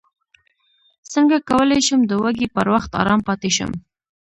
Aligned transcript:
څنګه 1.13 1.37
کولی 1.49 1.79
شم 1.87 2.01
د 2.07 2.11
وږي 2.23 2.47
پر 2.55 2.67
وخت 2.73 2.91
ارام 3.01 3.21
پاتې 3.27 3.49
شم 3.57 3.71